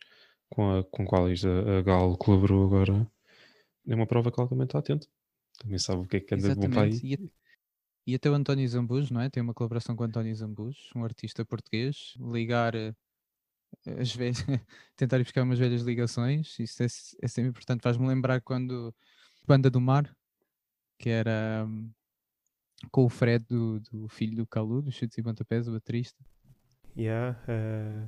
com, 0.49 0.71
a, 0.79 0.83
com 0.83 1.05
quais 1.05 1.45
a, 1.45 1.79
a 1.79 1.81
Gal 1.81 2.17
colaborou 2.17 2.65
agora, 2.65 3.09
é 3.87 3.95
uma 3.95 4.07
prova 4.07 4.31
que 4.31 4.39
ela 4.39 4.49
também 4.49 4.65
está 4.65 4.79
atenta. 4.79 5.07
Também 5.59 5.77
sabe 5.79 6.01
o 6.01 6.05
que 6.07 6.17
é 6.17 6.19
que 6.19 6.35
anda 6.35 6.49
de 6.49 6.55
bom 6.55 6.69
para 6.69 6.81
aí. 6.83 6.89
Exatamente. 6.89 7.07
E, 7.07 7.13
a- 7.15 7.29
e 8.05 8.15
até 8.15 8.29
o 8.29 8.33
António 8.33 8.67
Zambujo, 8.67 9.13
não 9.13 9.21
é? 9.21 9.29
Tem 9.29 9.41
uma 9.41 9.53
colaboração 9.53 9.95
com 9.95 10.03
o 10.03 10.05
António 10.05 10.35
Zambujo, 10.35 10.77
um 10.95 11.03
artista 11.05 11.45
português, 11.45 12.13
ligar 12.19 12.75
eh, 12.75 12.93
as 13.99 14.13
velhas, 14.13 14.37
tentar 14.97 15.19
ir 15.19 15.23
buscar 15.23 15.43
umas 15.43 15.59
velhas 15.59 15.81
ligações, 15.83 16.57
isso 16.59 16.83
é, 16.83 16.87
é 17.21 17.27
sempre 17.27 17.49
importante. 17.51 17.81
Faz-me 17.81 18.05
lembrar 18.07 18.41
quando 18.41 18.93
Banda 19.47 19.69
do 19.69 19.79
Mar, 19.79 20.13
que 20.99 21.09
era 21.09 21.65
hum, 21.67 21.89
com 22.91 23.05
o 23.05 23.09
Fred 23.09 23.45
do, 23.45 23.79
do 23.79 24.07
filho 24.09 24.35
do 24.35 24.47
Calu, 24.47 24.81
dos 24.81 24.95
chutes 24.95 25.17
e 25.17 25.23
pontapés, 25.23 25.67
o 25.67 25.71
baterista. 25.71 26.21
Yeah, 26.97 27.41
eh, 27.47 28.07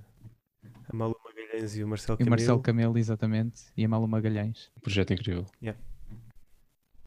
a 0.90 0.96
Malu 0.96 1.16
Magalhães 1.24 1.76
e 1.78 1.84
o 1.84 1.88
Marcelo 1.88 2.18
E 2.20 2.24
o 2.24 2.30
Marcelo 2.30 2.62
Camelo. 2.62 2.64
Camelo, 2.64 2.98
exatamente. 2.98 3.64
E 3.78 3.86
a 3.86 3.88
Malu 3.88 4.08
Magalhães. 4.08 4.72
Um 4.78 4.82
projeto 4.82 5.14
incrível. 5.14 5.46
Yeah. 5.62 5.80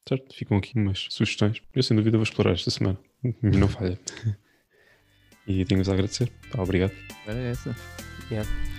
Certo, 0.09 0.35
ficam 0.35 0.57
aqui 0.57 0.73
umas 0.75 1.07
sugestões. 1.11 1.61
Eu 1.75 1.83
sem 1.83 1.95
dúvida 1.95 2.17
vou 2.17 2.25
explorar 2.25 2.53
esta 2.53 2.71
semana. 2.71 2.99
Não 3.43 3.69
falha. 3.77 4.01
e 5.47 5.63
tenho-vos 5.67 5.91
a 5.91 5.93
agradecer. 5.93 6.33
Pá, 6.51 6.63
obrigado. 6.63 6.93
Era 7.27 7.39
essa. 7.39 7.77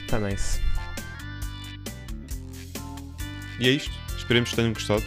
Tá 0.08 0.20
nice. 0.20 0.60
E 3.60 3.68
é 3.68 3.72
isto. 3.72 3.92
Esperemos 4.18 4.50
que 4.50 4.56
tenham 4.56 4.74
gostado. 4.74 5.04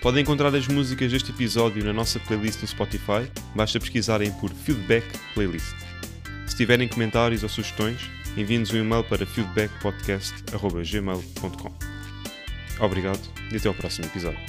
Podem 0.00 0.22
encontrar 0.22 0.54
as 0.54 0.66
músicas 0.68 1.12
deste 1.12 1.32
episódio 1.32 1.84
na 1.84 1.92
nossa 1.92 2.18
playlist 2.20 2.62
no 2.62 2.68
Spotify. 2.68 3.30
Basta 3.54 3.78
pesquisarem 3.78 4.32
por 4.40 4.50
Feedback 4.50 5.04
Playlist. 5.34 5.76
Se 6.46 6.56
tiverem 6.56 6.88
comentários 6.88 7.42
ou 7.42 7.48
sugestões, 7.50 8.08
enviem-nos 8.38 8.72
um 8.72 8.78
e-mail 8.78 9.04
para 9.04 9.26
feedbackpodcast.gmail.com 9.26 11.72
Obrigado 12.80 13.20
e 13.52 13.56
até 13.56 13.68
ao 13.68 13.74
próximo 13.74 14.06
episódio. 14.06 14.40